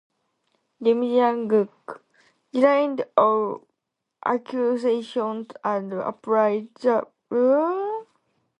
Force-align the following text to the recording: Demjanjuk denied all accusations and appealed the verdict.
Demjanjuk 0.81 2.01
denied 2.51 3.05
all 3.15 3.67
accusations 4.25 5.49
and 5.63 5.93
appealed 5.93 6.73
the 6.81 7.05
verdict. 7.29 8.07